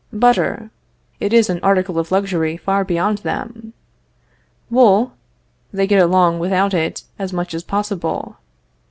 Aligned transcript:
Butter? 0.11 0.71
It 1.19 1.31
is 1.31 1.47
an 1.47 1.59
article 1.61 1.99
of 1.99 2.09
luxury 2.11 2.57
far 2.57 2.83
beyond 2.83 3.19
them. 3.19 3.73
Wool? 4.71 5.13
They 5.71 5.85
get 5.85 6.01
along 6.01 6.39
without 6.39 6.73
it 6.73 7.03
as 7.19 7.31
much 7.31 7.53
as 7.53 7.61
possible. 7.61 8.37